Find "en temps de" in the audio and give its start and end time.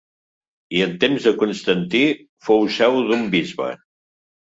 0.85-1.35